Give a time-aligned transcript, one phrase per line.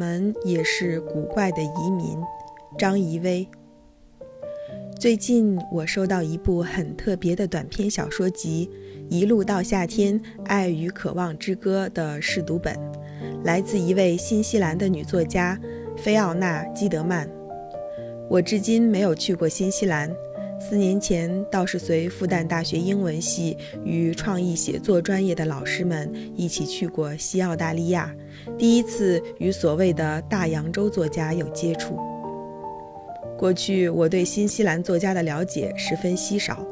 [0.00, 2.18] 们也是古怪的移民，
[2.78, 3.46] 张怡薇。
[4.98, 8.70] 最近我收到一部很特别的短篇小说集
[9.14, 12.74] 《一路到夏天：爱与渴望之歌》的试读本，
[13.44, 15.60] 来自一位新西兰的女作家
[15.98, 17.28] 菲奥娜·基德曼。
[18.30, 20.10] 我至今没有去过新西兰，
[20.60, 28.14] 四年前倒是随复旦大学英文系与创意写作专业的老师们一起去过西澳大利亚，
[28.58, 31.98] 第一次与所谓的大洋洲作家有接触。
[33.38, 36.64] 过去我对新西兰作家的了解十分稀少，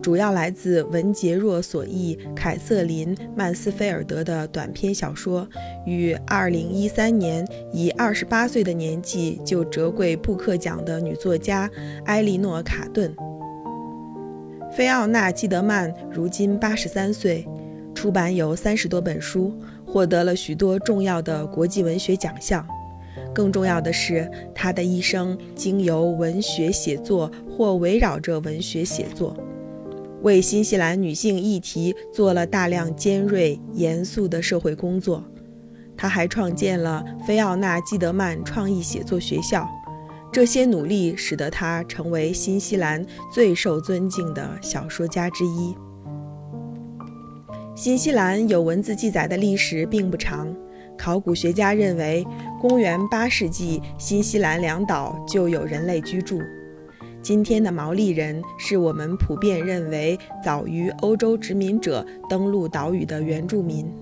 [0.00, 5.46] 主要来自文杰若所译凯瑟琳·曼斯菲尔德的短篇小说，
[5.84, 11.68] 与2013年以28岁的年纪就折桂布克奖的女作家
[12.06, 13.12] 埃莉诺·卡顿。
[14.74, 17.46] 菲奥娜·基德曼如今83岁，
[17.94, 22.66] 出版有三十多本书，获得了许多重要的国际文学奖项。
[23.34, 29.36] 更重要的是，他的一生经由文学写作或围绕着文学写作，
[30.22, 35.22] 为新西兰女性议题做了大量尖锐、严肃的社会工作。
[35.98, 39.68] 他还创建了菲奥娜·基德曼创意写作学校，
[40.32, 45.76] 这些努力使得他成为新西兰最受尊敬的小说家之一。
[47.74, 50.54] 新西兰有文字记载的历史并不长。
[50.96, 52.24] 考古学家认为，
[52.60, 56.40] 公元八世纪，新西兰两岛就有人类居住。
[57.20, 63.92] 今天的毛利人是我们普遍认为早于欧洲殖民者登陆岛屿的原住民。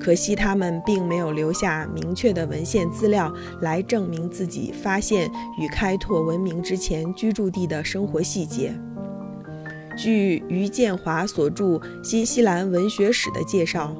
[0.00, 8.74] 可惜他们并没有留下明确的文献资料来证明自己发现与开拓文明之前居住地的生活细节。
[9.96, 11.64] 据于建华所著
[12.04, 13.96] 《新西兰文学史》的介绍。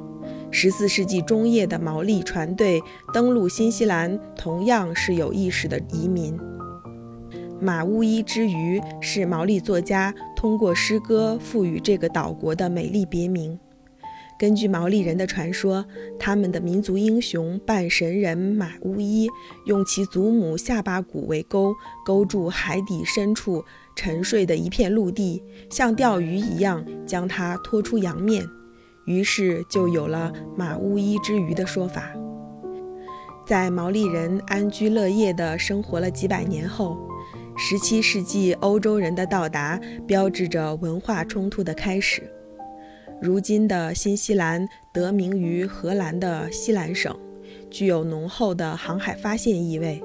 [0.55, 2.79] 十四世纪中叶的毛利船队
[3.11, 6.37] 登陆新西兰，同样是有意识的移民。
[7.59, 13.57] 马乌伊之鱼是毛利作家通过诗歌赋予这个岛国的美丽别名。
[14.43, 15.85] 根据毛利人的传说，
[16.19, 19.29] 他们的民族英雄半神人马乌伊
[19.67, 21.73] 用其祖母下巴骨为钩，
[22.05, 23.63] 勾住海底深处
[23.95, 28.45] 沉睡的一片陆地，像钓鱼一样将它拖出洋面。
[29.05, 32.11] 于是就有了“马乌伊之鱼”的说法。
[33.47, 36.97] 在毛利人安居乐业地生活了几百年后
[37.57, 42.29] ，17世纪欧洲人的到达标志着文化冲突的开始。
[43.23, 47.17] 如今的新西兰得名于荷兰的西兰省，
[47.71, 50.03] 具有浓厚的航海发现意味。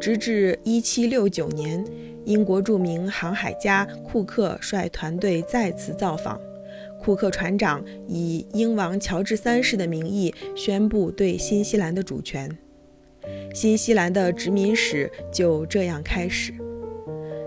[0.00, 1.84] 直至1769年，
[2.24, 6.40] 英国著名航海家库克率团队再次造访。
[6.98, 12.50] 库克船长以英王乔治三世的名义宣布对新西兰的主权，
[13.52, 16.54] 新西兰的殖民史就这样开始。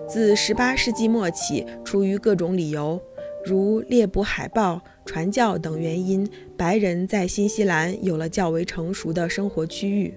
[0.08, 3.02] 自18世纪末起，出于各种理由，
[3.44, 10.14] 如猎捕海豹、传教等原因，白人在新西兰有了较为成熟的生活区域。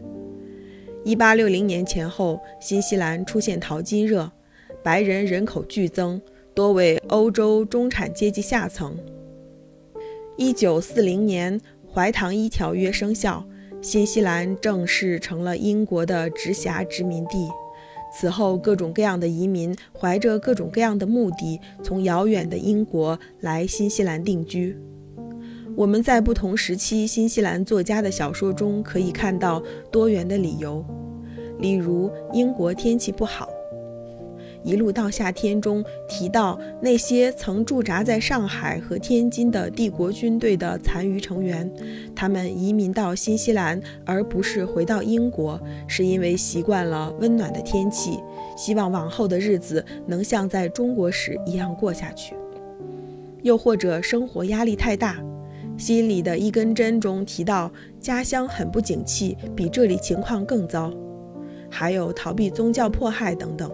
[1.05, 4.31] 1860年前后，新西兰出现淘金热，
[4.83, 6.21] 白人人口剧增，
[6.55, 8.97] 多为欧洲中产阶级下层。
[10.37, 11.59] 一九四零年，
[11.93, 13.47] 《怀唐伊条约》生效，
[13.81, 17.49] 新西兰正式成了英国的直辖殖民地。
[18.17, 24.79] 此后，各种各样的移民怀着各种各样的目的，从遥远的英国来新西兰定居。
[25.77, 29.61] 我们在不同时期新西兰作家的小说中可以看到
[29.91, 30.85] 多元的理由，
[31.59, 33.49] 例如英国天气不好。
[34.65, 41.71] 一路到夏天中提到那些曾驻扎在上海和天津的帝国军队的残余成员，
[42.17, 48.19] 他们移民到新西兰而不是回到英国，是因为习惯了温暖的天气，
[48.57, 52.35] 希望往后的日子能像在中国时一样过下去。
[53.43, 55.23] 又或者生活压力太大，
[55.77, 60.91] 心里的一根针中提到家乡很不景气，比这里情况更糟，
[61.69, 63.69] 还有逃避宗教迫害等等。《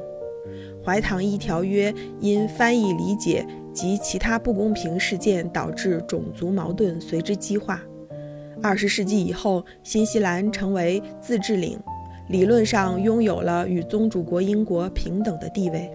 [0.84, 7.80] 怀唐伊条约》因翻译理解及其他不公平事件导致种族矛盾随之激化。
[8.62, 11.78] 二十世纪以后，新西兰成为自治领，
[12.28, 15.90] 理论上拥有了与宗主国英国平等的地位。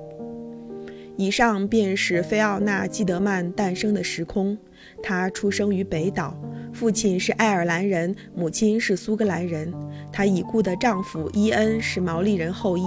[1.18, 4.58] 以上便是菲奥娜·基德曼诞生的时空。
[5.02, 6.36] 她出生于北岛，
[6.74, 9.74] 父亲是爱尔兰人，母亲是苏格兰人。
[10.12, 12.84] 她已故的丈夫伊恩是毛利人后裔。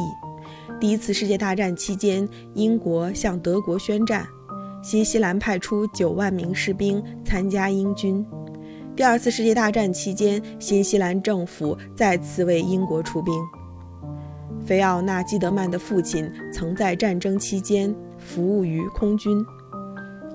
[0.81, 4.25] 第一次世界大战期间，英国向德国宣战，
[4.81, 8.25] 新西兰派出九万名士兵参加英军。
[8.95, 13.35] 第二次世界大战期间，新西兰政府再次为英国出兵。
[14.65, 19.45] 菲奥娜·基德曼的父亲曾在战争期间服务于空军，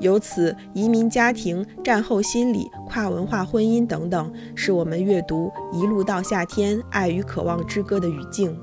[0.01, 8.53] 由此移民家庭、战后心理、跨文化婚姻等等，是我们阅读《一路到夏天：爱与渴望之歌》的语境，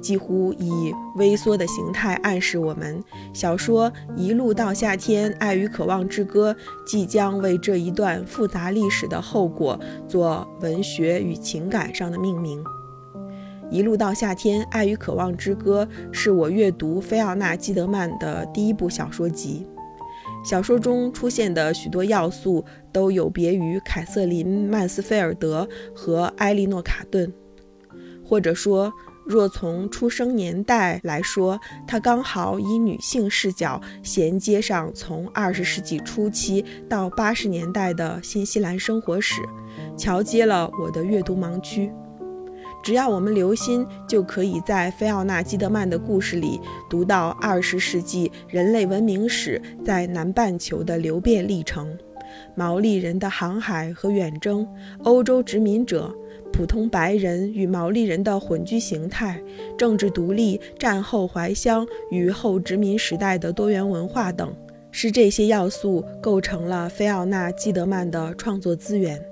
[0.00, 3.02] 几乎以微缩的形态暗示我们，
[3.32, 6.52] 小说《一路到夏天：爱与渴望之歌》
[6.86, 12.64] 即将为这一段复杂历史的后果做文学与情感上的命名。
[13.70, 19.66] 一路到夏天，《爱与渴望之歌》是我阅读菲奥娜·基德曼的第一部小说集。
[20.42, 27.30] 小说中出现的许多要素都有别于凯瑟琳·曼斯菲尔德和埃莉诺·卡顿，
[28.24, 28.90] 或者说，
[29.30, 39.40] 若从出生年代来说，它刚好以女性视角衔接上从二十世纪初期到八十年代的新西兰生活史，
[39.96, 41.92] 桥接了我的阅读盲区。
[42.82, 51.96] 只要我们留心，就可以在菲奥娜·基德曼的故事里读到二十世纪人类文明史在南半球的流变历程：
[52.56, 54.66] 毛利人的航海和远征、
[55.04, 56.12] 欧洲殖民者、
[56.52, 59.42] 普通白人与毛利人的混居形态、
[59.78, 64.54] 政治独立、战后怀乡与后殖民时代的多元文化等，
[64.90, 69.24] 是这些要素构成了菲奥娜·基德曼的创作资源。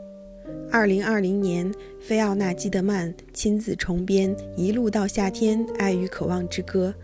[0.70, 1.70] 二零二零年，
[2.00, 6.94] 菲奥娜·基德曼亲自重编《一路到夏天：爱与渴望之歌》，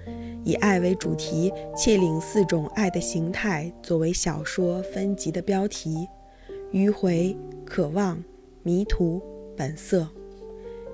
[0.44, 6.06] 以爱为主题，切领四种爱的形态作为小说分集的标题：
[6.72, 8.22] 迂回、渴望、
[8.62, 9.22] 迷途、
[9.56, 10.08] 本色。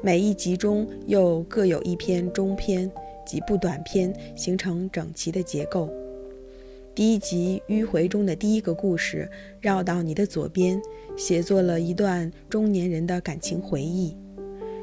[0.02, 2.90] 每一集中又各有一篇中篇、
[3.26, 5.90] 几部短篇，形成整齐的结构。
[6.94, 9.30] 第一集《迂回》中的第一个故事，
[9.60, 10.80] 绕到你的左边，
[11.16, 14.16] 写作了一段中年人的感情回忆。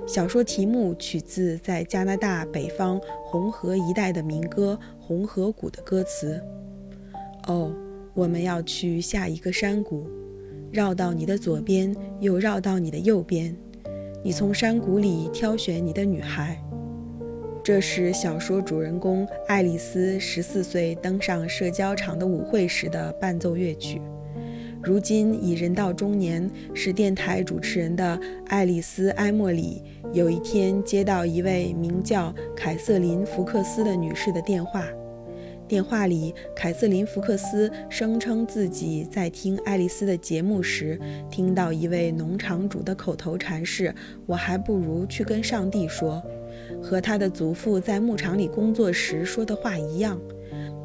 [0.06, 6.41] 小说题目取自在加拿大北方红河一带的民歌《红河谷》的歌词。
[7.47, 7.73] 哦，
[8.13, 10.07] 我们要去下一个山谷，
[10.71, 13.53] 绕到你的左边，又绕到你的右边。
[14.27, 16.62] 你从山谷里挑选你的女孩。
[17.63, 24.01] 这是小说主人公爱丽丝十四岁登上社交场的舞会时的伴奏乐曲。
[24.83, 29.81] 如今已人到中年，是电台主持人的爱丽丝·埃默里，
[30.12, 34.83] 有一天接到一位名叫凯瑟琳·福克斯的女士的电话。
[35.68, 40.98] 电话里，凯瑟琳·福克斯声称自己在听爱丽丝的节目时，
[41.30, 43.94] 听到一位农场主的口头禅是
[44.25, 46.24] ：“我还不如去跟上帝说。”
[46.81, 50.18] 和他的祖父在牧场里工作时说的话一样。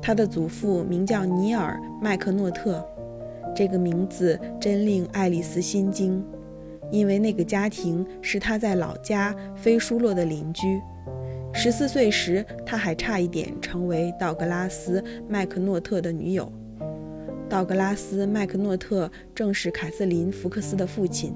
[0.00, 2.84] 他的祖父名叫尼尔·麦克诺特，
[3.54, 6.24] 这个名字真令爱丽丝心惊，
[6.90, 10.80] 因为那个家庭是他在老家菲舒洛的邻居。
[11.52, 16.52] 十四岁时，他还差一点成为道格拉斯·麦克诺特的女友。
[17.48, 21.34] 道格拉斯·麦克诺特正是凯瑟琳·福克斯的父亲。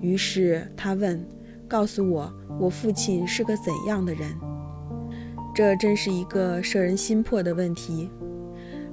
[0.00, 1.24] 于是他问。
[1.68, 4.28] 告诉我，我父亲是个怎样的人？
[5.54, 8.10] 这真是一个摄人心魄的问题。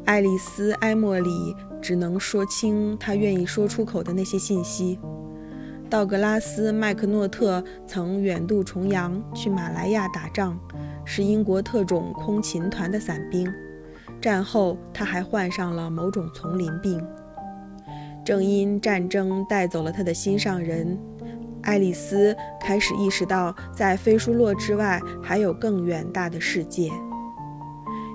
[0.05, 4.97] 爱丽丝·埃默里只能说清她愿意说出口的那些信息。
[5.89, 10.57] 道格拉斯·麦克诺特曾远渡重洋去马来亚打仗，
[11.11, 13.51] 是英国特种空勤团的伞兵。
[14.21, 17.03] 战后，他还患上了某种丛林病。
[18.23, 20.95] 正因战争带走了他的心上人。
[21.63, 26.91] 爱丽丝开始意识到，在菲舒洛之外还有更远大的世界。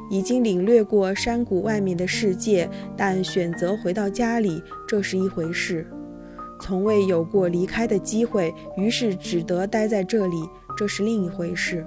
[0.08, 5.82] 已经领略过山谷外面的世界，但选择回到家里，这是一回事；
[6.60, 10.36] 从未有过离开的机会，于是只得待在这里，
[10.76, 11.84] 这是另一回事。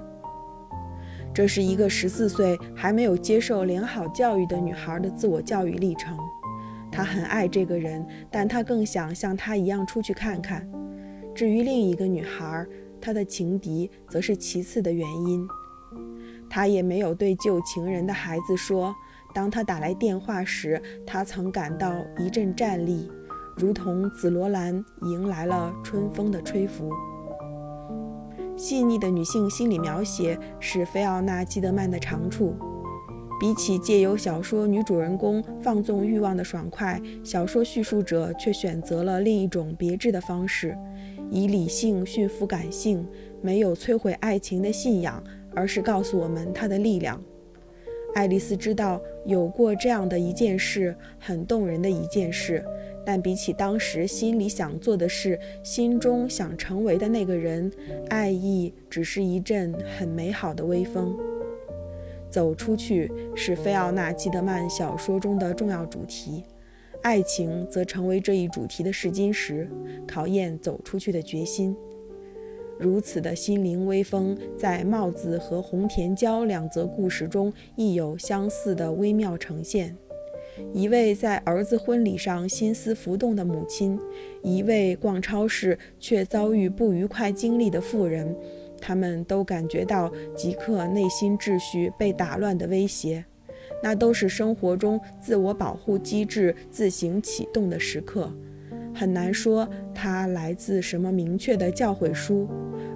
[1.38, 6.18] 这是一个十四岁还没有接受良好教育的女孩的自我教育历程。
[6.90, 10.68] 她很爱这个人，但她更想像他一样出去看看。
[11.36, 12.66] 至于另一个女孩，
[13.00, 15.46] 她的情敌则是其次的原因。
[16.50, 18.92] 她也没有对旧情人的孩子说，
[19.32, 23.08] 当他打来电话时，他曾感到一阵战栗，
[23.56, 26.90] 如同紫罗兰迎来了春风的吹拂。
[28.58, 32.56] 细腻的女性心理描写是菲奥娜·基德曼的长处。
[33.38, 40.76] 比起借由小说女主人公放纵欲望的爽快，小说叙述者却选择了另一种别致的方式。
[41.30, 43.06] 以理性驯服感性，
[43.40, 45.22] 没有摧毁爱情的信仰，
[45.54, 47.22] 而是告诉我们它的力量。
[48.12, 52.64] 爱丽丝知道有过这样的一件事，很动人的一件事，
[53.08, 57.72] 但比起当时心里想做的事，心中想成为的那个人，
[58.10, 61.16] 爱意只是一阵很美好的微风。
[62.28, 66.44] 走出去是菲奥娜·基德曼小说中的重要主题，
[67.00, 69.66] 爱情则成为这一主题的试金石，
[70.06, 71.74] 考验走出去的决心。
[72.78, 79.96] 如此的心灵微风，在帽子和红甜椒两则故事中亦有相似的微妙呈现。
[80.72, 83.98] 一位在儿子婚礼上心思浮动的母亲，
[84.42, 88.36] 一位逛超市却遭遇不愉快经历的妇人。
[88.80, 93.24] 他们都感觉到即刻内心秩序被打乱的威胁，
[93.82, 98.32] 那都是生活中自我保护机制自行启动的时刻。
[98.94, 102.48] 很难说它来自什么明确的教诲书，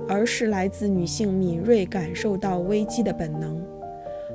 [0.08, 3.60] 而是来自女性敏锐感受到危机的本能。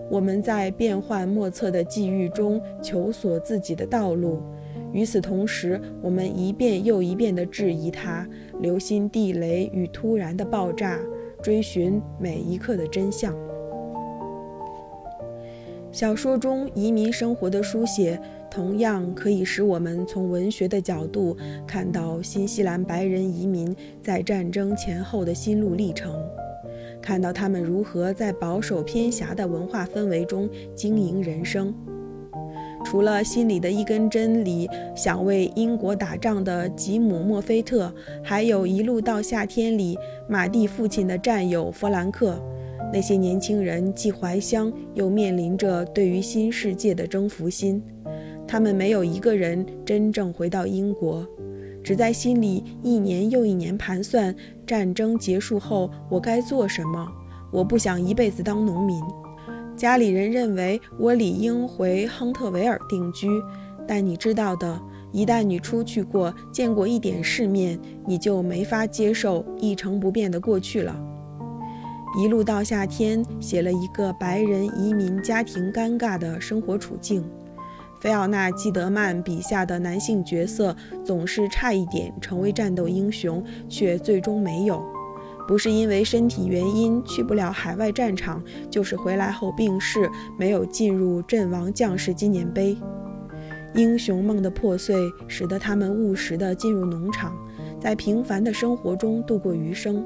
[0.09, 4.41] 我们在变幻莫测的际遇中求索自己的道路，
[4.93, 8.27] 与此同时，我们一遍又一遍地质疑它，
[8.59, 10.99] 留心地雷与突然的爆炸。
[11.43, 13.31] 追寻每一刻的真相。
[15.91, 21.37] 小说中移民生活的书写，同样可以使我们从文学的角度
[21.67, 26.11] 看到新西兰白人移民在战争前后的心路历程，
[27.07, 31.73] 看到他们如何在保守偏狭的文化氛围中经营人生。
[32.83, 37.89] 除了心里的一根针里想为英国打仗的吉姆·墨菲特，
[38.21, 39.97] 还有一路到夏天里
[40.27, 42.37] 马蒂父亲的战友弗兰克，
[42.91, 47.81] 那些年轻人既怀乡，又面临着对于新世界的征服心。
[48.45, 51.25] 他们没有一个人真正回到英国，
[51.87, 57.07] 只在心里一年又一年盘算：战争结束后我该做什么？
[57.49, 59.01] 我不想一辈子当农民。
[59.73, 63.29] 家里人认为我理应回亨特维尔定居，
[63.87, 64.77] 但你知道的，
[65.13, 70.93] 一旦你出去过、见过一点世面，你就没法接受一成不变的过去了。
[72.19, 77.23] 一路到夏天，写了一个白人移民家庭尴尬的生活处境。
[77.99, 84.83] 菲奥娜·基德曼笔下的男性角色总是差一点成为战斗英雄，却最终没有。
[85.47, 92.77] 不是因为身体原因去不了海外战场，就是回来后病逝，没有进入阵亡将士纪念碑。
[93.73, 94.95] 英雄梦的破碎，
[95.27, 97.33] 使得他们务实地进入农场，
[97.79, 100.05] 在平凡的生活中度过余生。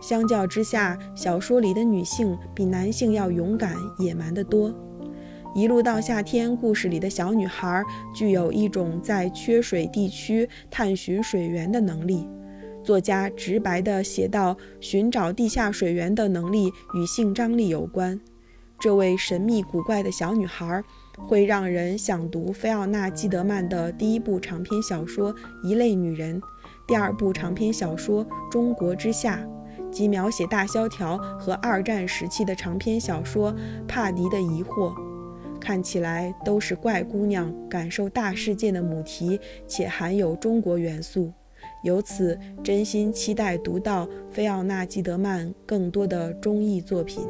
[0.00, 4.72] 相较之下，小说里的女性比男性要勇敢、野蛮得多。
[5.58, 7.82] 一路到夏天，故事里的小女孩
[8.14, 12.28] 具有一种在缺水地区探寻水源的能力。
[12.84, 18.20] 作家直白地写道：“寻找地下水源的能力与性张力有关。
[18.78, 20.80] 这位神秘古怪的小女孩
[21.26, 25.34] 会让人想读菲奥娜·基德曼的第一部长篇小说
[25.64, 26.40] 《一类女人》，
[26.86, 29.44] 第二部长篇小说《中国之夏》，
[29.90, 33.52] 及描写大萧条和二战时期的长篇小说
[33.88, 34.94] 《帕迪的疑惑》。
[35.60, 41.32] 看起来都是怪姑娘感受大世界的母题，且含有中国元素。”
[41.84, 47.22] 由此，真心期待读到菲奥娜·基德曼更多的中译作品。